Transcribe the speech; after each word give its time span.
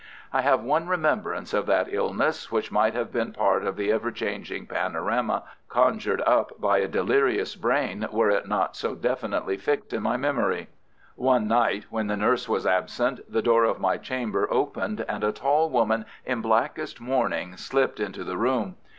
I 0.33 0.41
have 0.41 0.63
one 0.63 0.87
remembrance 0.87 1.53
of 1.53 1.67
that 1.67 1.93
illness, 1.93 2.51
which 2.51 2.71
might 2.71 2.95
have 2.95 3.11
been 3.11 3.33
part 3.33 3.63
of 3.63 3.75
the 3.75 3.91
ever 3.91 4.11
changing 4.11 4.65
panorama 4.65 5.43
conjured 5.69 6.21
up 6.25 6.59
by 6.59 6.79
a 6.79 6.87
delirious 6.87 7.55
brain 7.55 8.07
were 8.11 8.31
it 8.31 8.47
not 8.47 8.75
so 8.75 8.95
definitely 8.95 9.57
fixed 9.57 9.93
in 9.93 10.01
my 10.01 10.17
memory. 10.17 10.69
One 11.15 11.47
night, 11.47 11.85
when 11.91 12.07
the 12.07 12.17
nurse 12.17 12.49
was 12.49 12.65
absent, 12.65 13.19
the 13.31 13.43
door 13.43 13.63
of 13.63 13.79
my 13.79 13.97
chamber 13.97 14.51
opened, 14.51 15.05
and 15.07 15.23
a 15.23 15.31
tall 15.31 15.69
woman 15.69 16.05
in 16.25 16.41
blackest 16.41 16.99
mourning 16.99 17.55
slipped 17.55 17.99
into 17.99 18.23
the 18.23 18.37
room. 18.37 18.77